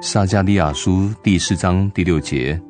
[0.00, 2.60] 撒迦利亚书第四章第六节：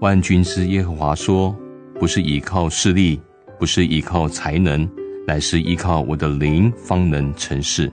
[0.00, 1.56] 万军之耶和华说，
[1.98, 3.20] 不是依靠势力，
[3.58, 4.88] 不是依靠才能，
[5.26, 7.90] 乃是依靠我的灵，方能成事。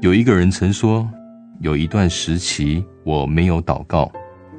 [0.00, 1.06] 有一个人曾说，
[1.60, 4.10] 有一段时期我没有祷告，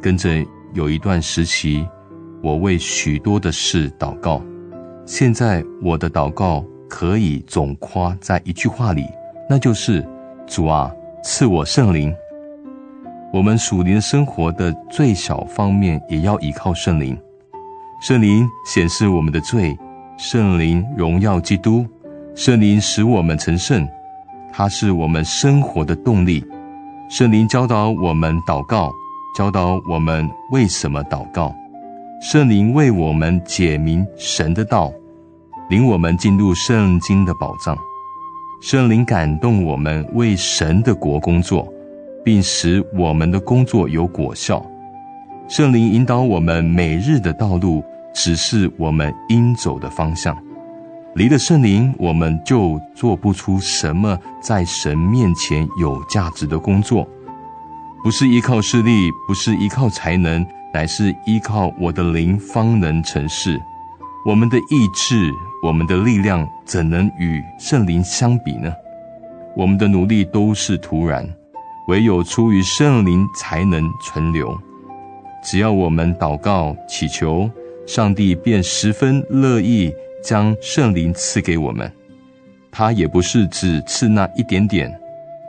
[0.02, 1.88] 跟着有一段时期，
[2.44, 4.44] 我为许多的事祷告。
[5.06, 9.06] 现在我的祷告可以总夸在一句话里，
[9.50, 10.06] 那就是
[10.48, 10.92] ：‘主啊。’”
[11.28, 12.16] 赐我圣灵，
[13.34, 17.18] 我们属灵生活的最小方面也要依靠圣灵。
[18.00, 19.76] 圣灵显示我们的罪，
[20.20, 21.84] 圣灵荣耀基督，
[22.36, 23.90] 圣灵使我们成圣，
[24.54, 26.46] 它是我们生活的动力。
[27.10, 28.92] 圣灵教导我们祷告，
[29.36, 31.56] 教导我们为什么祷告。
[32.22, 34.94] 圣灵为我们解明神的道，
[35.68, 37.76] 领我们进入圣经的宝藏。
[38.62, 41.68] 圣灵感动我们为神的国工作，
[42.24, 44.64] 并使我们的工作有果效。
[45.48, 50.38] 圣灵引导我们每日的道路，指示我们应走的方向。
[51.16, 57.08] 离了圣灵，我们就做不出什么在神面前有价值的工作。
[58.04, 63.60] 不是依靠势力，不是依靠才能，乃是依靠我的灵方能成事。
[64.26, 65.32] 我们的意志。
[65.64, 68.72] 我们的力量怎能与圣灵相比呢？
[69.56, 71.28] 我们的努力都是徒然，
[71.88, 74.56] 唯有出于圣灵才能存留。
[75.42, 77.50] 只要我们祷告祈求，
[77.88, 79.92] 上帝便十分乐意
[80.24, 81.92] 将圣灵赐给我们。
[82.72, 84.96] 他也不是只赐那一点点，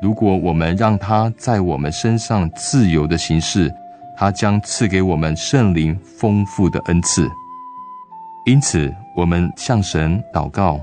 [0.01, 3.71] 如果我们让他在我们身上自由的行事，
[4.17, 7.31] 他将赐给我们圣灵丰富的恩赐。
[8.47, 10.81] 因此，我们向神祷告：“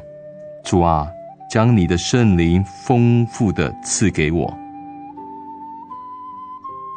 [0.65, 1.07] 主啊，
[1.49, 4.53] 将你的圣灵丰富的赐给我。”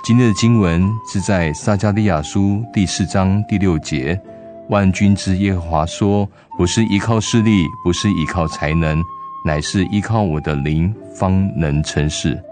[0.05, 4.21] 今天的经文是在撒加利亚书第四章第六节
[4.69, 6.29] ：“万军之耶和华说，
[6.59, 9.01] 不是依靠势力，不是依靠才能，
[9.45, 12.43] 乃是依靠我的灵，方能成事。”